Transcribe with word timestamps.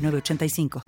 906985. 0.00 0.82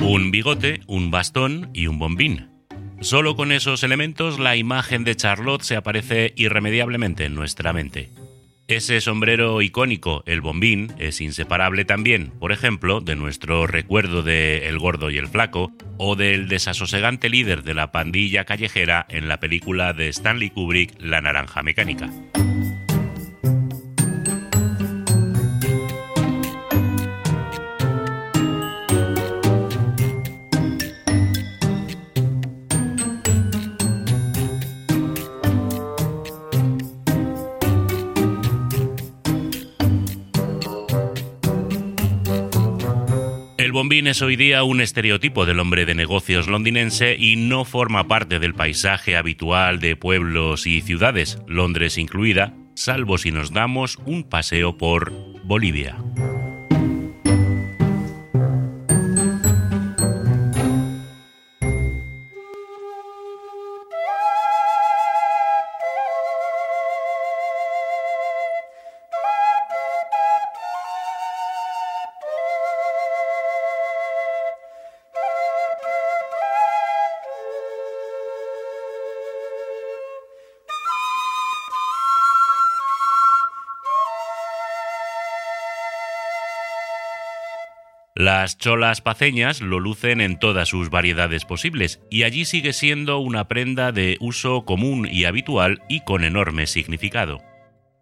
Un 0.00 0.30
bigote, 0.30 0.80
un 0.86 1.10
bastón 1.10 1.70
y 1.72 1.86
un 1.86 1.98
bombín. 1.98 2.50
Solo 3.00 3.36
con 3.36 3.52
esos 3.52 3.82
elementos 3.82 4.38
la 4.38 4.56
imagen 4.56 5.04
de 5.04 5.16
Charlotte 5.16 5.62
se 5.62 5.76
aparece 5.76 6.32
irremediablemente 6.36 7.24
en 7.24 7.34
nuestra 7.34 7.72
mente. 7.72 8.10
Ese 8.66 9.02
sombrero 9.02 9.60
icónico, 9.60 10.22
el 10.24 10.40
bombín, 10.40 10.90
es 10.98 11.20
inseparable 11.20 11.84
también, 11.84 12.32
por 12.40 12.50
ejemplo, 12.50 13.02
de 13.02 13.14
nuestro 13.14 13.66
recuerdo 13.66 14.22
de 14.22 14.68
El 14.68 14.78
gordo 14.78 15.10
y 15.10 15.18
el 15.18 15.28
flaco 15.28 15.70
o 15.98 16.16
del 16.16 16.48
desasosegante 16.48 17.28
líder 17.28 17.62
de 17.62 17.74
la 17.74 17.92
pandilla 17.92 18.46
callejera 18.46 19.04
en 19.10 19.28
la 19.28 19.38
película 19.38 19.92
de 19.92 20.08
Stanley 20.08 20.48
Kubrick 20.48 20.94
La 20.98 21.20
naranja 21.20 21.62
mecánica. 21.62 22.08
Bombín 43.74 44.06
es 44.06 44.22
hoy 44.22 44.36
día 44.36 44.62
un 44.62 44.80
estereotipo 44.80 45.46
del 45.46 45.58
hombre 45.58 45.84
de 45.84 45.96
negocios 45.96 46.46
londinense 46.46 47.16
y 47.18 47.34
no 47.34 47.64
forma 47.64 48.06
parte 48.06 48.38
del 48.38 48.54
paisaje 48.54 49.16
habitual 49.16 49.80
de 49.80 49.96
pueblos 49.96 50.68
y 50.68 50.80
ciudades, 50.80 51.38
Londres 51.48 51.98
incluida, 51.98 52.54
salvo 52.74 53.18
si 53.18 53.32
nos 53.32 53.52
damos 53.52 53.98
un 54.06 54.22
paseo 54.22 54.78
por 54.78 55.12
Bolivia. 55.42 56.03
Las 88.16 88.58
cholas 88.58 89.00
paceñas 89.00 89.60
lo 89.60 89.80
lucen 89.80 90.20
en 90.20 90.38
todas 90.38 90.68
sus 90.68 90.88
variedades 90.88 91.44
posibles 91.44 92.00
y 92.10 92.22
allí 92.22 92.44
sigue 92.44 92.72
siendo 92.72 93.18
una 93.18 93.48
prenda 93.48 93.90
de 93.90 94.18
uso 94.20 94.64
común 94.64 95.08
y 95.10 95.24
habitual 95.24 95.82
y 95.88 96.04
con 96.04 96.22
enorme 96.22 96.68
significado. 96.68 97.42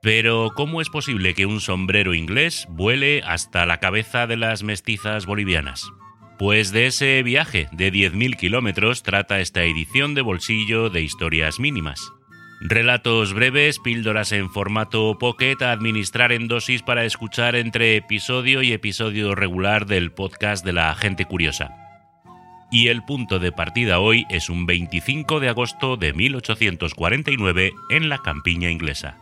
Pero 0.03 0.51
¿cómo 0.55 0.83
es 0.83 0.91
posible 0.91 1.33
que 1.33 1.47
un 1.47 1.63
sombrero 1.63 2.13
inglés 2.13 2.67
vuele 2.69 3.23
hasta 3.25 3.65
la 3.65 3.81
cabeza 3.81 4.27
de 4.27 4.37
las 4.37 4.63
mestizas 4.63 5.25
bolivianas? 5.25 5.91
Pues 6.39 6.73
de 6.73 6.89
ese 6.89 7.23
viaje 7.23 7.69
de 7.73 7.91
10.000 7.91 8.37
kilómetros 8.37 9.03
trata 9.03 9.41
esta 9.41 9.63
edición 9.63 10.15
de 10.15 10.21
bolsillo 10.21 10.91
de 10.91 11.01
historias 11.01 11.59
mínimas. 11.59 12.13
Relatos 12.65 13.35
breves, 13.35 13.81
píldoras 13.81 14.31
en 14.31 14.49
formato 14.49 15.19
pocket 15.19 15.61
a 15.63 15.73
administrar 15.73 16.31
en 16.31 16.47
dosis 16.47 16.81
para 16.83 17.05
escuchar 17.05 17.57
entre 17.57 17.97
episodio 17.97 18.63
y 18.63 18.73
episodio 18.73 19.35
regular 19.35 19.85
del 19.87 20.13
podcast 20.13 20.65
de 20.65 20.73
la 20.73 20.95
gente 20.95 21.25
curiosa. 21.25 21.75
Y 22.71 22.87
el 22.87 23.03
punto 23.03 23.41
de 23.41 23.51
partida 23.51 23.99
hoy 23.99 24.27
es 24.31 24.49
un 24.49 24.65
25 24.65 25.41
de 25.41 25.49
agosto 25.49 25.97
de 25.97 26.13
1849 26.13 27.73
en 27.91 28.09
la 28.09 28.19
campiña 28.19 28.71
inglesa. 28.71 29.19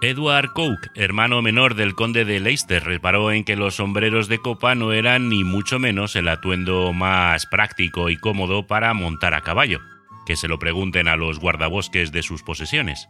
Edward 0.00 0.54
Coke, 0.54 0.88
hermano 0.94 1.42
menor 1.42 1.74
del 1.74 1.94
conde 1.94 2.24
de 2.24 2.40
Leicester, 2.40 2.82
reparó 2.82 3.32
en 3.32 3.44
que 3.44 3.56
los 3.56 3.74
sombreros 3.74 4.28
de 4.28 4.38
copa 4.38 4.74
no 4.74 4.94
eran 4.94 5.28
ni 5.28 5.44
mucho 5.44 5.78
menos 5.78 6.16
el 6.16 6.26
atuendo 6.26 6.94
más 6.94 7.44
práctico 7.44 8.08
y 8.08 8.16
cómodo 8.16 8.66
para 8.66 8.94
montar 8.94 9.34
a 9.34 9.42
caballo 9.42 9.80
que 10.26 10.36
se 10.36 10.48
lo 10.48 10.58
pregunten 10.58 11.08
a 11.08 11.16
los 11.16 11.38
guardabosques 11.38 12.12
de 12.12 12.22
sus 12.22 12.42
posesiones. 12.42 13.08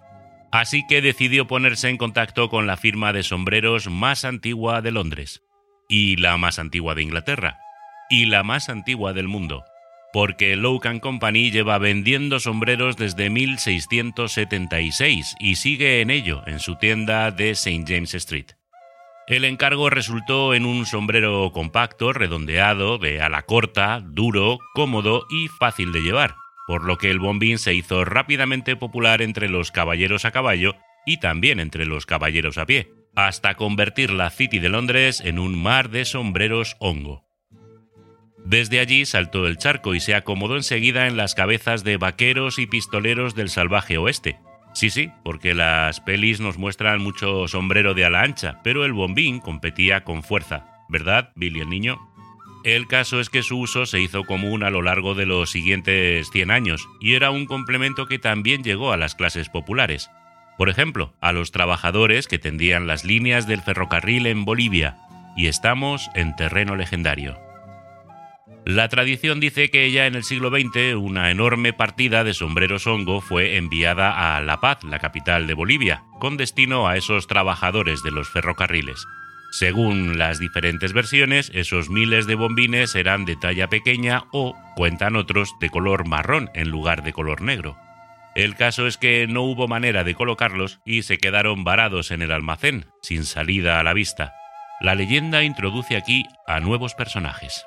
Así 0.52 0.86
que 0.86 1.02
decidió 1.02 1.48
ponerse 1.48 1.88
en 1.88 1.96
contacto 1.96 2.48
con 2.48 2.68
la 2.68 2.76
firma 2.76 3.12
de 3.12 3.24
sombreros 3.24 3.90
más 3.90 4.24
antigua 4.24 4.82
de 4.82 4.92
Londres, 4.92 5.42
y 5.88 6.14
la 6.16 6.36
más 6.36 6.60
antigua 6.60 6.94
de 6.94 7.02
Inglaterra, 7.02 7.58
y 8.08 8.26
la 8.26 8.44
más 8.44 8.68
antigua 8.68 9.12
del 9.12 9.26
mundo, 9.26 9.64
porque 10.12 10.54
Lowe 10.54 11.00
Company 11.00 11.50
lleva 11.50 11.78
vendiendo 11.78 12.38
sombreros 12.38 12.96
desde 12.96 13.28
1676 13.28 15.34
y 15.40 15.56
sigue 15.56 16.00
en 16.00 16.10
ello 16.10 16.44
en 16.46 16.60
su 16.60 16.76
tienda 16.76 17.32
de 17.32 17.50
St. 17.50 17.82
James 17.86 18.14
Street. 18.14 18.52
El 19.26 19.44
encargo 19.44 19.90
resultó 19.90 20.54
en 20.54 20.64
un 20.64 20.86
sombrero 20.86 21.50
compacto, 21.52 22.12
redondeado, 22.12 22.98
de 22.98 23.20
ala 23.20 23.42
corta, 23.42 24.00
duro, 24.00 24.60
cómodo 24.72 25.26
y 25.28 25.48
fácil 25.48 25.90
de 25.90 26.02
llevar 26.02 26.36
por 26.66 26.84
lo 26.84 26.98
que 26.98 27.10
el 27.10 27.18
bombín 27.18 27.58
se 27.58 27.74
hizo 27.74 28.04
rápidamente 28.04 28.76
popular 28.76 29.22
entre 29.22 29.48
los 29.48 29.70
caballeros 29.70 30.24
a 30.24 30.32
caballo 30.32 30.76
y 31.06 31.18
también 31.18 31.60
entre 31.60 31.86
los 31.86 32.06
caballeros 32.06 32.58
a 32.58 32.66
pie, 32.66 32.90
hasta 33.14 33.54
convertir 33.54 34.10
la 34.10 34.30
City 34.30 34.58
de 34.58 34.68
Londres 34.68 35.22
en 35.24 35.38
un 35.38 35.60
mar 35.60 35.90
de 35.90 36.04
sombreros 36.04 36.76
hongo. 36.80 37.24
Desde 38.44 38.78
allí 38.78 39.06
saltó 39.06 39.46
el 39.46 39.58
charco 39.58 39.94
y 39.94 40.00
se 40.00 40.14
acomodó 40.14 40.56
enseguida 40.56 41.06
en 41.06 41.16
las 41.16 41.34
cabezas 41.34 41.82
de 41.82 41.96
vaqueros 41.96 42.58
y 42.58 42.66
pistoleros 42.66 43.34
del 43.34 43.48
salvaje 43.48 43.98
oeste. 43.98 44.38
Sí, 44.72 44.90
sí, 44.90 45.10
porque 45.24 45.54
las 45.54 46.00
pelis 46.00 46.38
nos 46.40 46.58
muestran 46.58 47.00
mucho 47.00 47.48
sombrero 47.48 47.94
de 47.94 48.04
ala 48.04 48.22
ancha, 48.22 48.60
pero 48.62 48.84
el 48.84 48.92
bombín 48.92 49.40
competía 49.40 50.04
con 50.04 50.22
fuerza, 50.22 50.84
¿verdad, 50.88 51.32
Billy 51.34 51.60
el 51.60 51.70
niño? 51.70 51.98
El 52.66 52.88
caso 52.88 53.20
es 53.20 53.30
que 53.30 53.44
su 53.44 53.60
uso 53.60 53.86
se 53.86 54.00
hizo 54.00 54.24
común 54.24 54.64
a 54.64 54.70
lo 54.70 54.82
largo 54.82 55.14
de 55.14 55.24
los 55.24 55.50
siguientes 55.52 56.28
100 56.32 56.50
años 56.50 56.88
y 57.00 57.14
era 57.14 57.30
un 57.30 57.46
complemento 57.46 58.06
que 58.06 58.18
también 58.18 58.64
llegó 58.64 58.90
a 58.90 58.96
las 58.96 59.14
clases 59.14 59.48
populares. 59.48 60.10
Por 60.58 60.68
ejemplo, 60.68 61.14
a 61.20 61.30
los 61.30 61.52
trabajadores 61.52 62.26
que 62.26 62.40
tendían 62.40 62.88
las 62.88 63.04
líneas 63.04 63.46
del 63.46 63.62
ferrocarril 63.62 64.26
en 64.26 64.44
Bolivia, 64.44 64.96
y 65.36 65.46
estamos 65.46 66.10
en 66.16 66.34
terreno 66.34 66.74
legendario. 66.74 67.38
La 68.64 68.88
tradición 68.88 69.38
dice 69.38 69.70
que 69.70 69.92
ya 69.92 70.08
en 70.08 70.16
el 70.16 70.24
siglo 70.24 70.50
XX 70.50 70.96
una 70.96 71.30
enorme 71.30 71.72
partida 71.72 72.24
de 72.24 72.34
sombreros 72.34 72.88
hongo 72.88 73.20
fue 73.20 73.58
enviada 73.58 74.36
a 74.36 74.40
La 74.40 74.60
Paz, 74.60 74.82
la 74.82 74.98
capital 74.98 75.46
de 75.46 75.54
Bolivia, 75.54 76.02
con 76.18 76.36
destino 76.36 76.88
a 76.88 76.96
esos 76.96 77.28
trabajadores 77.28 78.02
de 78.02 78.10
los 78.10 78.28
ferrocarriles. 78.28 79.06
Según 79.50 80.18
las 80.18 80.38
diferentes 80.38 80.92
versiones, 80.92 81.50
esos 81.54 81.88
miles 81.88 82.26
de 82.26 82.34
bombines 82.34 82.94
eran 82.94 83.24
de 83.24 83.36
talla 83.36 83.68
pequeña 83.68 84.24
o, 84.32 84.54
cuentan 84.74 85.16
otros, 85.16 85.54
de 85.60 85.70
color 85.70 86.06
marrón 86.06 86.50
en 86.54 86.68
lugar 86.68 87.02
de 87.02 87.12
color 87.12 87.42
negro. 87.42 87.76
El 88.34 88.54
caso 88.54 88.86
es 88.86 88.98
que 88.98 89.26
no 89.26 89.42
hubo 89.42 89.66
manera 89.66 90.04
de 90.04 90.14
colocarlos 90.14 90.80
y 90.84 91.02
se 91.02 91.16
quedaron 91.16 91.64
varados 91.64 92.10
en 92.10 92.20
el 92.20 92.32
almacén, 92.32 92.86
sin 93.00 93.24
salida 93.24 93.80
a 93.80 93.82
la 93.82 93.94
vista. 93.94 94.34
La 94.80 94.94
leyenda 94.94 95.42
introduce 95.42 95.96
aquí 95.96 96.26
a 96.46 96.60
nuevos 96.60 96.94
personajes. 96.94 97.64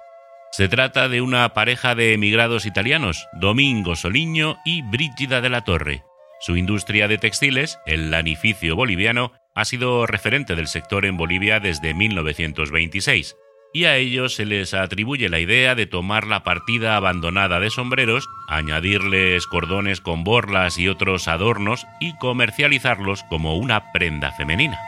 Se 0.51 0.67
trata 0.67 1.09
de 1.09 1.21
una 1.21 1.53
pareja 1.55 1.95
de 1.95 2.13
emigrados 2.13 2.67
italianos, 2.67 3.27
Domingo 3.33 3.95
Soliño 3.95 4.57
y 4.63 4.83
Brígida 4.83 5.41
de 5.41 5.49
la 5.49 5.63
Torre. 5.63 6.03
Su 6.39 6.55
industria 6.55 7.07
de 7.07 7.17
textiles, 7.17 7.79
el 7.87 8.11
lanificio 8.11 8.75
boliviano, 8.75 9.31
ha 9.55 9.65
sido 9.65 10.05
referente 10.05 10.55
del 10.55 10.67
sector 10.67 11.05
en 11.05 11.17
Bolivia 11.17 11.59
desde 11.59 11.93
1926. 11.93 13.35
y 13.71 13.85
a 13.85 13.97
ellos 13.97 14.33
se 14.33 14.45
les 14.45 14.73
atribuye 14.73 15.29
la 15.29 15.39
idea 15.39 15.75
de 15.75 15.85
tomar 15.85 16.25
la 16.25 16.43
partida 16.43 16.95
abandonada 16.95 17.59
de 17.59 17.69
sombreros, 17.69 18.27
añadirles 18.47 19.45
cordones 19.45 20.01
con 20.01 20.23
borlas 20.23 20.79
y 20.79 20.87
otros 20.87 21.27
adornos 21.27 21.85
y 21.99 22.17
comercializarlos 22.17 23.23
como 23.25 23.57
una 23.57 23.91
prenda 23.91 24.31
femenina. 24.31 24.79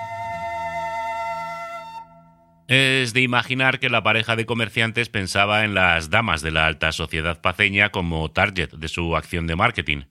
Es 2.68 3.14
de 3.14 3.20
imaginar 3.20 3.80
que 3.80 3.90
la 3.90 4.02
pareja 4.02 4.38
de 4.38 4.46
comerciantes 4.46 5.10
pensaba 5.10 5.66
en 5.66 5.74
las 5.74 6.10
damas 6.10 6.42
de 6.42 6.52
la 6.52 6.68
alta 6.68 6.94
sociedad 6.94 7.42
paceña 7.42 7.90
como 7.90 8.32
target 8.32 8.72
de 8.72 8.88
su 8.88 9.18
acción 9.18 9.46
de 9.46 9.58
marketing. 9.58 10.04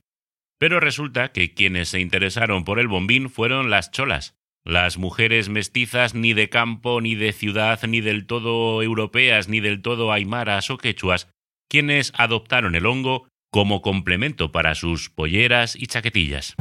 Pero 0.59 0.79
resulta 0.79 1.33
que 1.33 1.55
quienes 1.55 1.89
se 1.89 2.01
interesaron 2.01 2.65
por 2.65 2.79
el 2.79 2.87
bombín 2.87 3.31
fueron 3.31 3.71
las 3.71 3.91
cholas, 3.91 4.39
las 4.65 4.99
mujeres 4.99 5.49
mestizas 5.49 6.15
ni 6.15 6.33
de 6.33 6.49
campo, 6.49 7.01
ni 7.01 7.15
de 7.15 7.33
ciudad, 7.33 7.81
ni 7.87 8.01
del 8.01 8.27
todo 8.27 8.83
europeas, 8.83 9.49
ni 9.49 9.61
del 9.61 9.83
todo 9.83 10.13
aymaras 10.13 10.71
o 10.71 10.79
quechuas, 10.79 11.29
quienes 11.69 12.13
adoptaron 12.17 12.75
el 12.75 12.87
hongo 12.87 13.29
como 13.51 13.83
complemento 13.83 14.53
para 14.53 14.75
sus 14.75 15.11
polleras 15.11 15.77
y 15.77 15.87
chaquetillas. 15.87 16.55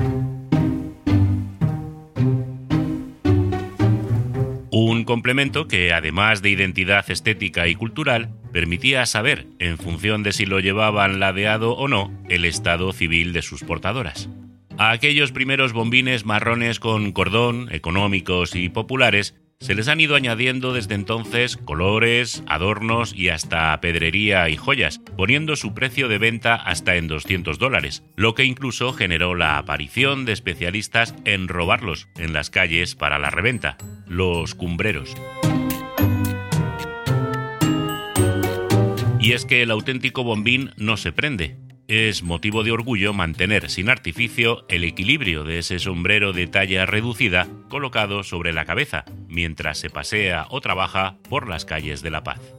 Un 4.72 5.04
complemento 5.04 5.68
que, 5.68 5.92
además 5.94 6.42
de 6.42 6.52
identidad 6.52 7.10
estética 7.12 7.68
y 7.68 7.76
cultural, 7.76 8.30
permitía 8.54 9.06
saber, 9.06 9.48
en 9.60 9.78
función 9.78 10.24
de 10.24 10.32
si 10.32 10.46
lo 10.46 10.60
llevaban 10.60 11.20
ladeado 11.20 11.74
o 11.74 11.88
no, 11.88 12.12
el 12.30 12.46
estado 12.46 12.94
civil 12.94 13.34
de 13.34 13.42
sus 13.42 13.64
portadoras. 13.64 14.30
A 14.80 14.92
aquellos 14.92 15.34
primeros 15.34 15.74
bombines 15.74 16.26
marrones 16.26 16.80
con 16.80 17.12
cordón, 17.12 17.68
económicos 17.70 18.56
y 18.56 18.70
populares, 18.70 19.36
se 19.60 19.76
les 19.76 19.90
han 19.90 20.00
ido 20.00 20.16
añadiendo 20.16 20.72
desde 20.72 20.96
entonces 20.96 21.58
colores, 21.58 22.46
adornos 22.48 23.14
y 23.14 23.28
hasta 23.28 23.78
pedrería 23.82 24.48
y 24.48 24.56
joyas, 24.56 25.02
poniendo 25.18 25.58
su 25.58 25.74
precio 25.74 26.08
de 26.08 26.18
venta 26.18 26.56
hasta 26.56 26.96
en 26.96 27.10
200 27.10 27.60
dólares, 27.60 28.06
lo 28.16 28.36
que 28.36 28.46
incluso 28.46 28.94
generó 28.94 29.36
la 29.36 29.58
aparición 29.58 30.24
de 30.24 30.32
especialistas 30.32 31.14
en 31.26 31.50
robarlos 31.50 32.08
en 32.16 32.32
las 32.32 32.50
calles 32.50 32.96
para 32.96 33.20
la 33.20 33.32
reventa, 33.32 33.76
los 34.08 34.56
cumbreros. 34.56 35.14
Y 39.20 39.34
es 39.34 39.46
que 39.46 39.62
el 39.62 39.72
auténtico 39.72 40.24
bombín 40.24 40.72
no 40.78 40.96
se 40.96 41.12
prende, 41.12 41.58
es 41.90 42.22
motivo 42.22 42.64
de 42.64 42.72
orgullo 42.72 43.14
mantener 43.14 43.70
sin 43.72 43.90
artificio 43.90 44.64
el 44.70 44.84
equilibrio 44.84 45.44
de 45.44 45.58
ese 45.58 45.80
sombrero 45.80 46.34
de 46.34 46.46
talla 46.46 46.86
reducida 46.86 47.48
colocado 47.68 48.24
sobre 48.24 48.54
la 48.54 48.66
cabeza 48.66 49.06
mientras 49.28 49.80
se 49.80 49.90
pasea 49.90 50.46
o 50.52 50.62
trabaja 50.62 51.18
por 51.28 51.50
las 51.50 51.66
calles 51.66 52.04
de 52.04 52.12
La 52.12 52.24
Paz. 52.24 52.59